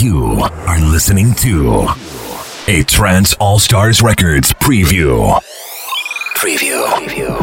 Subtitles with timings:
[0.00, 1.86] You are listening to
[2.68, 5.38] a Trance All Stars Records preview.
[6.36, 6.86] Preview.
[6.86, 7.39] Preview.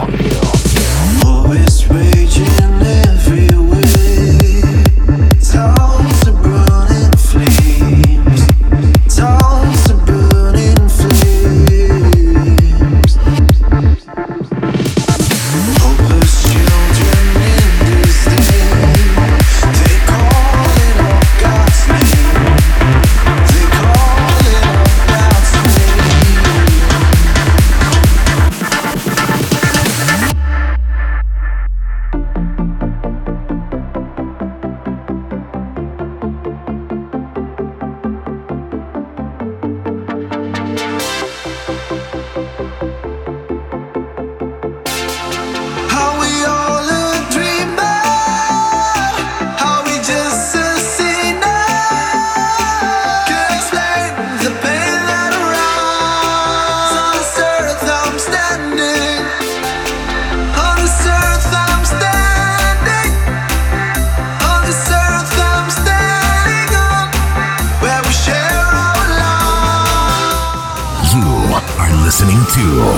[72.03, 72.97] listening to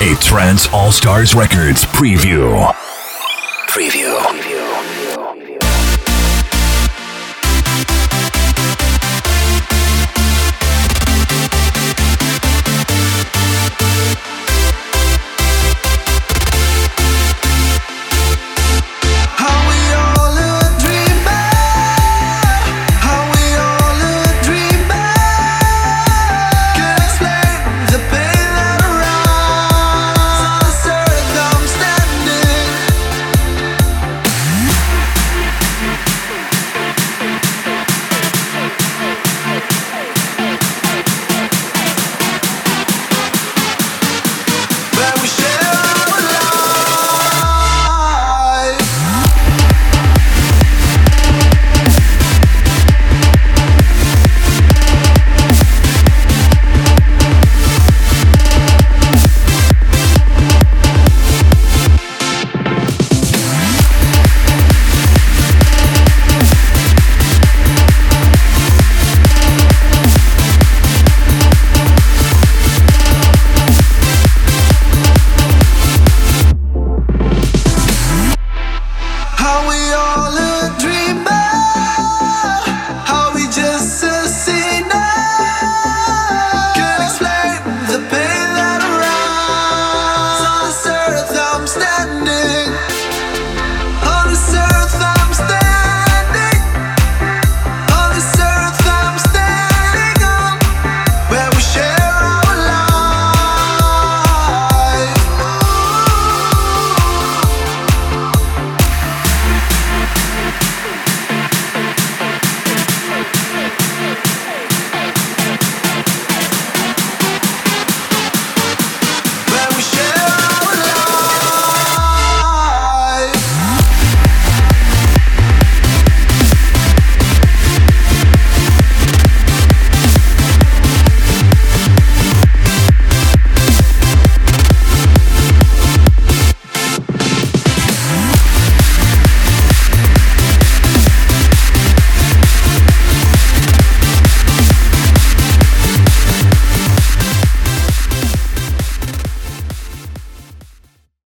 [0.00, 2.72] a Trance All Stars Records preview.
[3.68, 4.37] Preview.